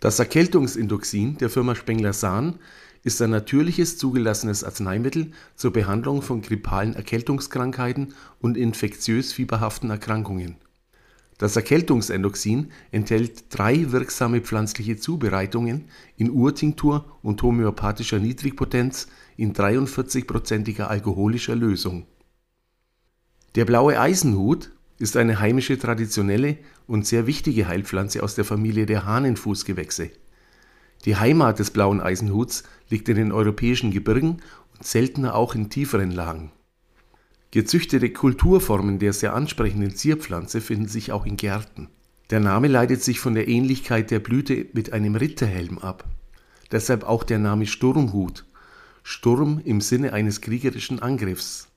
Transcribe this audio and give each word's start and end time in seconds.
Das 0.00 0.20
Erkältungsindoxin 0.20 1.38
der 1.38 1.50
Firma 1.50 1.74
Spengler-Sahn 1.74 2.60
ist 3.02 3.20
ein 3.20 3.30
natürliches 3.30 3.98
zugelassenes 3.98 4.62
Arzneimittel 4.62 5.32
zur 5.56 5.72
Behandlung 5.72 6.22
von 6.22 6.40
grippalen 6.40 6.94
Erkältungskrankheiten 6.94 8.14
und 8.40 8.56
infektiös 8.56 9.32
fieberhaften 9.32 9.90
Erkrankungen. 9.90 10.56
Das 11.38 11.56
Erkältungsendoxin 11.56 12.70
enthält 12.92 13.46
drei 13.50 13.90
wirksame 13.90 14.40
pflanzliche 14.40 14.96
Zubereitungen 14.98 15.86
in 16.16 16.30
Urtinktur 16.30 17.18
und 17.22 17.42
homöopathischer 17.42 18.20
Niedrigpotenz 18.20 19.08
in 19.36 19.52
43-prozentiger 19.52 20.86
alkoholischer 20.86 21.56
Lösung. 21.56 22.06
Der 23.56 23.64
Blaue 23.64 23.98
Eisenhut 23.98 24.70
ist 24.98 25.16
eine 25.16 25.40
heimische 25.40 25.78
traditionelle 25.78 26.58
und 26.86 27.06
sehr 27.06 27.26
wichtige 27.26 27.68
Heilpflanze 27.68 28.22
aus 28.22 28.34
der 28.34 28.44
Familie 28.44 28.86
der 28.86 29.04
Hahnenfußgewächse. 29.04 30.10
Die 31.04 31.16
Heimat 31.16 31.58
des 31.58 31.70
Blauen 31.70 32.00
Eisenhuts 32.00 32.64
liegt 32.88 33.08
in 33.08 33.16
den 33.16 33.32
europäischen 33.32 33.92
Gebirgen 33.92 34.42
und 34.76 34.84
seltener 34.84 35.34
auch 35.34 35.54
in 35.54 35.70
tieferen 35.70 36.10
Lagen. 36.10 36.52
Gezüchtete 37.50 38.10
Kulturformen 38.10 38.98
der 38.98 39.12
sehr 39.12 39.34
ansprechenden 39.34 39.94
Zierpflanze 39.94 40.60
finden 40.60 40.88
sich 40.88 41.12
auch 41.12 41.24
in 41.24 41.36
Gärten. 41.36 41.88
Der 42.30 42.40
Name 42.40 42.68
leitet 42.68 43.02
sich 43.02 43.20
von 43.20 43.34
der 43.34 43.48
Ähnlichkeit 43.48 44.10
der 44.10 44.18
Blüte 44.18 44.66
mit 44.74 44.92
einem 44.92 45.14
Ritterhelm 45.14 45.78
ab. 45.78 46.04
Deshalb 46.70 47.04
auch 47.04 47.24
der 47.24 47.38
Name 47.38 47.66
Sturmhut. 47.66 48.44
Sturm 49.02 49.62
im 49.64 49.80
Sinne 49.80 50.12
eines 50.12 50.42
kriegerischen 50.42 51.00
Angriffs. 51.00 51.67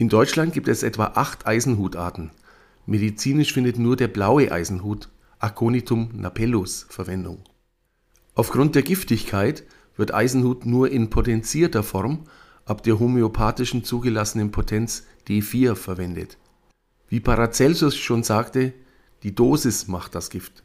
In 0.00 0.08
Deutschland 0.08 0.52
gibt 0.52 0.68
es 0.68 0.84
etwa 0.84 1.06
acht 1.16 1.44
Eisenhutarten. 1.48 2.30
Medizinisch 2.86 3.52
findet 3.52 3.80
nur 3.80 3.96
der 3.96 4.06
Blaue 4.06 4.52
Eisenhut 4.52 5.08
(Aconitum 5.40 6.10
napellus) 6.14 6.86
Verwendung. 6.88 7.40
Aufgrund 8.36 8.76
der 8.76 8.82
Giftigkeit 8.82 9.64
wird 9.96 10.14
Eisenhut 10.14 10.66
nur 10.66 10.88
in 10.88 11.10
potenzierter 11.10 11.82
Form 11.82 12.22
ab 12.64 12.84
der 12.84 13.00
homöopathischen 13.00 13.82
zugelassenen 13.82 14.52
Potenz 14.52 15.04
D4 15.26 15.74
verwendet. 15.74 16.38
Wie 17.08 17.18
Paracelsus 17.18 17.96
schon 17.96 18.22
sagte, 18.22 18.74
die 19.24 19.34
Dosis 19.34 19.88
macht 19.88 20.14
das 20.14 20.30
Gift. 20.30 20.62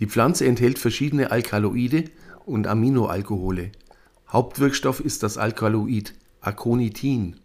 Die 0.00 0.08
Pflanze 0.08 0.44
enthält 0.44 0.80
verschiedene 0.80 1.30
Alkaloide 1.30 2.10
und 2.46 2.66
Aminoalkohole. 2.66 3.70
Hauptwirkstoff 4.28 4.98
ist 4.98 5.22
das 5.22 5.38
Alkaloid 5.38 6.14
Aconitin 6.40 7.36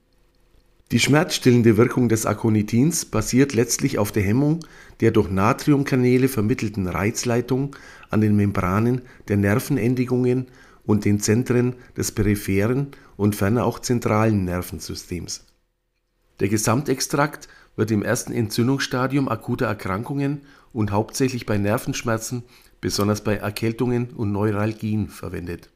die 0.91 0.99
schmerzstillende 0.99 1.77
Wirkung 1.77 2.09
des 2.09 2.27
Akonitins 2.27 3.05
basiert 3.05 3.53
letztlich 3.53 3.97
auf 3.97 4.11
der 4.11 4.23
Hemmung 4.23 4.59
der 4.99 5.11
durch 5.11 5.29
Natriumkanäle 5.29 6.27
vermittelten 6.27 6.87
Reizleitung 6.87 7.75
an 8.09 8.21
den 8.21 8.35
Membranen 8.35 9.01
der 9.27 9.37
Nervenendigungen 9.37 10.47
und 10.85 11.03
den 11.03 11.19
Zentren 11.19 11.75
des 11.97 12.11
peripheren 12.11 12.89
und 13.17 13.35
ferner 13.35 13.65
auch 13.65 13.79
zentralen 13.79 14.45
Nervensystems. 14.45 15.45
Der 16.39 16.49
Gesamtextrakt 16.49 17.47
wird 17.75 17.91
im 17.91 18.03
ersten 18.03 18.31
Entzündungsstadium 18.31 19.27
akuter 19.27 19.65
Erkrankungen 19.65 20.41
und 20.71 20.91
hauptsächlich 20.91 21.45
bei 21.45 21.57
Nervenschmerzen, 21.57 22.43
besonders 22.79 23.23
bei 23.23 23.35
Erkältungen 23.35 24.11
und 24.11 24.31
Neuralgien 24.31 25.09
verwendet. 25.09 25.69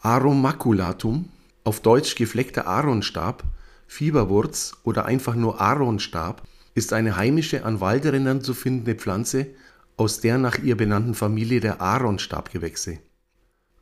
Aromaculatum, 0.00 1.28
auf 1.64 1.80
Deutsch 1.80 2.14
gefleckter 2.14 2.66
Aaronstab 2.66 3.44
Fieberwurz 3.88 4.76
oder 4.84 5.06
einfach 5.06 5.34
nur 5.34 5.60
Aaronstab 5.60 6.46
ist 6.74 6.92
eine 6.92 7.16
heimische 7.16 7.64
an 7.64 7.80
Waldrändern 7.80 8.42
zu 8.42 8.54
findende 8.54 8.94
Pflanze 8.94 9.48
aus 9.96 10.20
der 10.20 10.38
nach 10.38 10.58
ihr 10.58 10.76
benannten 10.76 11.14
Familie 11.14 11.58
der 11.58 11.80
Aaronstabgewächse. 11.80 12.98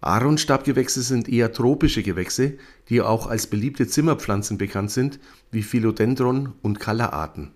Aaronstabgewächse 0.00 1.02
sind 1.02 1.28
eher 1.28 1.52
tropische 1.52 2.02
Gewächse, 2.02 2.54
die 2.88 3.02
auch 3.02 3.26
als 3.26 3.48
beliebte 3.48 3.86
Zimmerpflanzen 3.86 4.56
bekannt 4.56 4.92
sind, 4.92 5.18
wie 5.50 5.62
Philodendron 5.62 6.52
und 6.62 6.80
Kalla-Arten. 6.80 7.52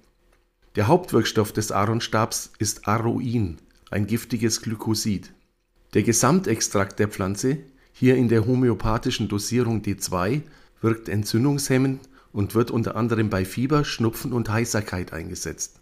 Der 0.75 0.89
Hauptwirkstoff 0.89 1.53
des 1.53 1.73
Aaronstabs 1.73 2.53
ist 2.59 2.89
Aroin, 2.89 3.59
ein 3.91 4.07
giftiges 4.07 4.61
Glykosid. 4.61 5.33
Der 5.95 6.03
Gesamtextrakt 6.03 6.99
der 6.99 7.09
Pflanze, 7.09 7.59
hier 7.93 8.17
in 8.17 8.29
der 8.29 8.47
homöopathischen 8.47 9.29
Dosierung 9.29 9.83
D2, 9.83 10.43
wirkt 10.81 11.09
entzündungshemmend 11.09 12.10
und 12.33 12.55
wird 12.55 12.71
unter 12.71 12.97
anderem 12.97 13.31
bei 13.31 13.45
Fieber, 13.45 13.85
Schnupfen 13.85 14.33
und 14.33 14.49
Heiserkeit 14.49 15.13
eingesetzt. 15.13 15.81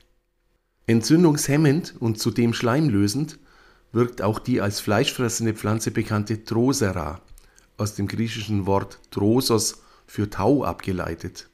Entzündungshemmend 0.87 1.95
und 1.99 2.19
zudem 2.19 2.55
schleimlösend 2.55 3.39
wirkt 3.93 4.23
auch 4.23 4.39
die 4.39 4.61
als 4.61 4.81
fleischfressende 4.81 5.55
Pflanze 5.55 5.91
bekannte 5.91 6.39
Drosera, 6.39 7.21
aus 7.77 7.95
dem 7.95 8.09
griechischen 8.09 8.67
Wort 8.67 8.99
Drosos 9.11 9.83
für 10.07 10.31
Tau 10.31 10.65
abgeleitet. 10.65 11.49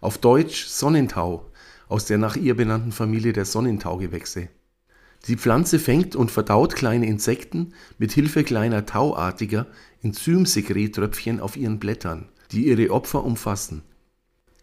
Auf 0.00 0.18
Deutsch 0.18 0.66
Sonnentau, 0.66 1.50
aus 1.88 2.06
der 2.06 2.18
nach 2.18 2.36
ihr 2.36 2.56
benannten 2.56 2.92
Familie 2.92 3.32
der 3.32 3.44
Sonnentaugewächse. 3.44 4.48
Die 5.26 5.36
Pflanze 5.36 5.78
fängt 5.78 6.14
und 6.14 6.30
verdaut 6.30 6.74
kleine 6.74 7.06
Insekten 7.06 7.74
mit 7.98 8.12
Hilfe 8.12 8.44
kleiner 8.44 8.86
tauartiger 8.86 9.66
Enzymsekrettröpfchen 10.02 11.40
auf 11.40 11.56
ihren 11.56 11.78
Blättern, 11.78 12.28
die 12.52 12.68
ihre 12.68 12.90
Opfer 12.90 13.24
umfassen 13.24 13.82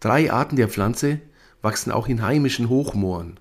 Drei 0.00 0.30
Arten 0.30 0.56
der 0.56 0.68
Pflanze 0.68 1.20
wachsen 1.62 1.90
auch 1.90 2.06
in 2.06 2.20
heimischen 2.20 2.68
Hochmooren. 2.68 3.40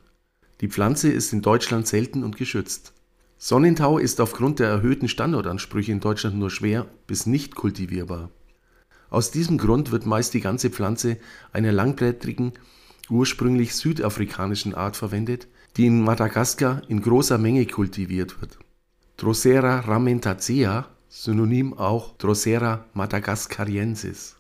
Die 0.62 0.70
Pflanze 0.70 1.12
ist 1.12 1.34
in 1.34 1.42
Deutschland 1.42 1.86
selten 1.86 2.24
und 2.24 2.38
geschützt. 2.38 2.94
Sonnentau 3.38 3.98
ist 3.98 4.22
aufgrund 4.22 4.60
der 4.60 4.70
erhöhten 4.70 5.10
Standortansprüche 5.10 5.92
in 5.92 6.00
Deutschland 6.00 6.38
nur 6.38 6.50
schwer 6.50 6.88
bis 7.08 7.26
nicht 7.26 7.56
kultivierbar. 7.56 8.30
Aus 9.10 9.32
diesem 9.32 9.58
Grund 9.58 9.92
wird 9.92 10.06
meist 10.06 10.34
die 10.34 10.40
ganze 10.40 10.70
Pflanze 10.70 11.18
einer 11.52 11.74
langblättrigen, 11.74 12.54
ursprünglich 13.10 13.76
südafrikanischen 13.76 14.74
Art 14.74 14.96
verwendet, 14.96 15.48
die 15.76 15.88
in 15.88 16.02
Madagaskar 16.02 16.82
in 16.88 17.02
großer 17.02 17.38
Menge 17.38 17.66
kultiviert 17.66 18.40
wird. 18.40 18.58
Drosera 19.18 19.82
ramentacea, 19.82 20.88
synonym 21.10 21.74
auch 21.74 22.18
Drosera 22.18 22.86
madagascariensis 22.94 24.35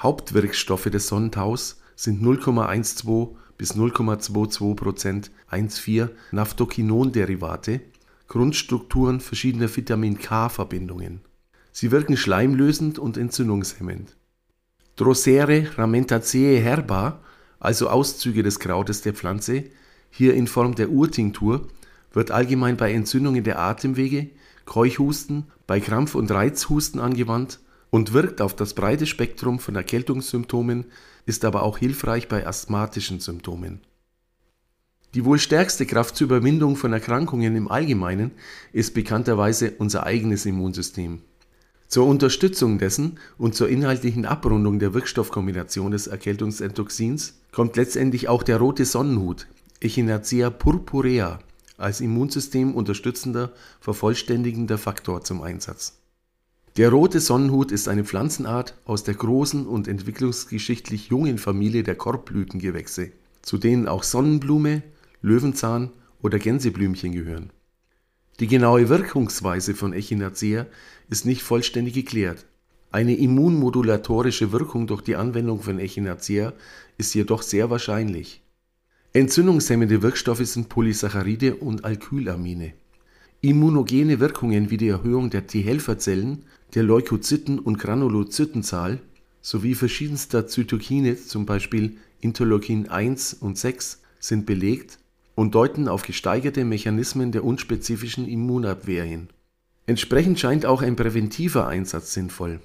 Hauptwirkstoffe 0.00 0.90
des 0.90 1.08
Sonnentaus 1.08 1.80
sind 1.96 2.22
0,12 2.22 3.30
bis 3.56 3.74
0,22 3.74 4.74
Prozent 4.74 5.30
1,4-Naphthoquinon-Derivate, 5.50 7.80
Grundstrukturen 8.28 9.20
verschiedener 9.20 9.74
Vitamin-K-Verbindungen. 9.74 11.20
Sie 11.72 11.90
wirken 11.90 12.16
schleimlösend 12.16 12.98
und 12.98 13.16
entzündungshemmend. 13.16 14.16
Droserae 14.96 15.68
ramentacea 15.76 16.60
herba, 16.60 17.20
also 17.58 17.88
Auszüge 17.88 18.42
des 18.42 18.60
Krautes 18.60 19.02
der 19.02 19.14
Pflanze, 19.14 19.64
hier 20.10 20.34
in 20.34 20.46
Form 20.46 20.74
der 20.74 20.90
Urtinktur, 20.90 21.66
wird 22.12 22.30
allgemein 22.30 22.76
bei 22.76 22.92
Entzündungen 22.92 23.42
der 23.42 23.58
Atemwege, 23.58 24.30
Keuchhusten, 24.64 25.46
bei 25.66 25.80
Krampf- 25.80 26.14
und 26.14 26.30
Reizhusten 26.30 27.00
angewandt 27.00 27.58
und 27.90 28.12
wirkt 28.12 28.40
auf 28.40 28.56
das 28.56 28.74
breite 28.74 29.06
Spektrum 29.06 29.58
von 29.58 29.76
Erkältungssymptomen, 29.76 30.86
ist 31.26 31.44
aber 31.44 31.62
auch 31.62 31.78
hilfreich 31.78 32.28
bei 32.28 32.46
asthmatischen 32.46 33.20
Symptomen. 33.20 33.80
Die 35.14 35.24
wohl 35.24 35.38
stärkste 35.38 35.86
Kraft 35.86 36.16
zur 36.16 36.26
Überwindung 36.26 36.74
von 36.74 36.92
Erkrankungen 36.92 37.54
im 37.54 37.70
Allgemeinen 37.70 38.32
ist 38.72 38.94
bekannterweise 38.94 39.72
unser 39.78 40.04
eigenes 40.04 40.44
Immunsystem. 40.44 41.20
Zur 41.86 42.06
Unterstützung 42.06 42.78
dessen 42.78 43.20
und 43.38 43.54
zur 43.54 43.68
inhaltlichen 43.68 44.24
Abrundung 44.26 44.80
der 44.80 44.94
Wirkstoffkombination 44.94 45.92
des 45.92 46.08
Erkältungsentoxins 46.08 47.34
kommt 47.52 47.76
letztendlich 47.76 48.28
auch 48.28 48.42
der 48.42 48.56
rote 48.56 48.84
Sonnenhut 48.84 49.46
Echinacea 49.80 50.50
purpurea 50.50 51.38
als 51.76 52.00
Immunsystem 52.00 52.74
unterstützender, 52.74 53.52
vervollständigender 53.80 54.78
Faktor 54.78 55.22
zum 55.22 55.42
Einsatz 55.42 56.03
der 56.76 56.90
Rote 56.90 57.20
Sonnenhut 57.20 57.70
ist 57.70 57.86
eine 57.86 58.04
Pflanzenart 58.04 58.74
aus 58.84 59.04
der 59.04 59.14
großen 59.14 59.64
und 59.64 59.86
entwicklungsgeschichtlich 59.86 61.06
jungen 61.06 61.38
Familie 61.38 61.84
der 61.84 61.94
Korbblütengewächse, 61.94 63.12
zu 63.42 63.58
denen 63.58 63.86
auch 63.86 64.02
Sonnenblume, 64.02 64.82
Löwenzahn 65.22 65.92
oder 66.20 66.40
Gänseblümchen 66.40 67.12
gehören. 67.12 67.50
Die 68.40 68.48
genaue 68.48 68.88
Wirkungsweise 68.88 69.74
von 69.74 69.92
Echinacea 69.92 70.66
ist 71.08 71.24
nicht 71.24 71.44
vollständig 71.44 71.94
geklärt. 71.94 72.44
Eine 72.90 73.14
immunmodulatorische 73.14 74.50
Wirkung 74.50 74.88
durch 74.88 75.02
die 75.02 75.14
Anwendung 75.14 75.62
von 75.62 75.78
Echinacea 75.78 76.54
ist 76.98 77.14
jedoch 77.14 77.42
sehr 77.42 77.70
wahrscheinlich. 77.70 78.42
Entzündungshemmende 79.12 80.02
Wirkstoffe 80.02 80.44
sind 80.44 80.68
Polysaccharide 80.68 81.54
und 81.54 81.84
Alkylamine. 81.84 82.72
Immunogene 83.42 84.20
Wirkungen 84.20 84.70
wie 84.70 84.78
die 84.78 84.88
Erhöhung 84.88 85.30
der 85.30 85.46
T-Helferzellen 85.46 86.46
der 86.74 86.82
Leukozyten 86.82 87.58
und 87.58 87.78
Granulozytenzahl 87.78 89.00
sowie 89.42 89.74
verschiedenster 89.74 90.46
Zytokine, 90.46 91.16
zum 91.16 91.46
Beispiel 91.46 91.98
Interleukin 92.20 92.88
1 92.88 93.34
und 93.34 93.58
6, 93.58 94.00
sind 94.18 94.46
belegt, 94.46 94.98
und 95.36 95.54
deuten 95.54 95.88
auf 95.88 96.02
gesteigerte 96.02 96.64
Mechanismen 96.64 97.32
der 97.32 97.44
unspezifischen 97.44 98.26
Immunabwehr 98.26 99.04
hin. 99.04 99.28
Entsprechend 99.86 100.38
scheint 100.38 100.64
auch 100.64 100.80
ein 100.80 100.96
präventiver 100.96 101.66
Einsatz 101.66 102.14
sinnvoll. 102.14 102.60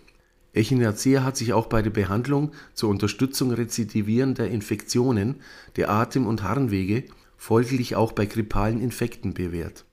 Echinacea 0.53 1.23
hat 1.23 1.35
sich 1.35 1.53
auch 1.53 1.67
bei 1.67 1.81
der 1.81 1.89
Behandlung 1.89 2.51
zur 2.73 2.89
Unterstützung 2.89 3.51
rezidivierender 3.51 4.47
Infektionen 4.47 5.35
der 5.75 5.89
Atem 5.89 6.27
und 6.27 6.43
Harnwege, 6.43 7.03
folglich 7.37 7.95
auch 7.95 8.11
bei 8.11 8.25
grippalen 8.25 8.81
Infekten 8.81 9.33
bewährt. 9.33 9.85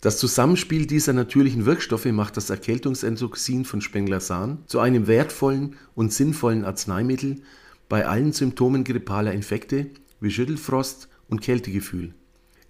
Das 0.00 0.18
Zusammenspiel 0.18 0.86
dieser 0.86 1.12
natürlichen 1.12 1.66
Wirkstoffe 1.66 2.04
macht 2.04 2.36
das 2.36 2.50
Erkältungsendoxin 2.50 3.64
von 3.64 3.80
Spenglersan 3.80 4.58
zu 4.66 4.78
einem 4.78 5.08
wertvollen 5.08 5.74
und 5.96 6.12
sinnvollen 6.12 6.64
Arzneimittel 6.64 7.42
bei 7.88 8.06
allen 8.06 8.32
Symptomen 8.32 8.84
grippaler 8.84 9.32
Infekte 9.32 9.90
wie 10.20 10.30
Schüttelfrost 10.30 11.08
und 11.28 11.40
Kältegefühl. 11.40 12.14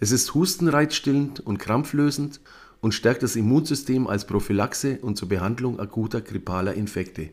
Es 0.00 0.10
ist 0.10 0.32
hustenreizstillend 0.32 1.40
und 1.40 1.58
krampflösend 1.58 2.40
und 2.80 2.94
stärkt 2.94 3.22
das 3.22 3.36
Immunsystem 3.36 4.06
als 4.06 4.26
Prophylaxe 4.26 4.98
und 5.02 5.16
zur 5.18 5.28
Behandlung 5.28 5.80
akuter 5.80 6.22
grippaler 6.22 6.72
Infekte. 6.72 7.28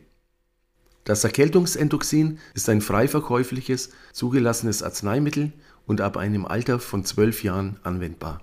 Das 1.04 1.24
Erkältungsendoxin 1.24 2.38
ist 2.52 2.68
ein 2.68 2.82
frei 2.82 3.08
verkäufliches, 3.08 3.90
zugelassenes 4.12 4.82
Arzneimittel 4.82 5.54
und 5.86 6.02
ab 6.02 6.18
einem 6.18 6.44
Alter 6.44 6.80
von 6.80 7.02
zwölf 7.06 7.42
Jahren 7.42 7.78
anwendbar 7.82 8.42